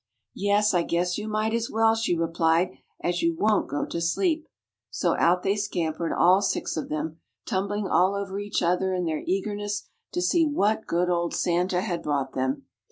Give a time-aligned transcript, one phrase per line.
[0.33, 2.71] "Yes, I guess you might as well," she replied,
[3.03, 4.47] "as you won't go to sleep."
[4.89, 9.21] So out they scampered, all six of them, tumbling all over each other in their
[9.27, 12.65] eagerness to see what good old Santa had brought them.